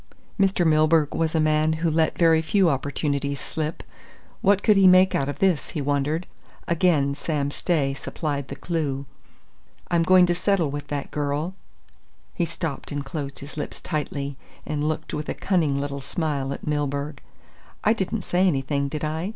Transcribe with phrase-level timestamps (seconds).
[0.39, 0.65] Mr.
[0.65, 3.83] Milburgh was a man who let very few opportunities slip.
[4.41, 6.25] What could he make out of this, he wondered?
[6.67, 9.05] Again Sam Stay supplied the clue.
[9.91, 11.53] "I'm going to settle with that girl"
[12.33, 16.65] He stopped and closed his lips tightly, and looked with a cunning little smile at
[16.65, 17.21] Milburgh.
[17.83, 19.29] "I didn't say anything, did I?"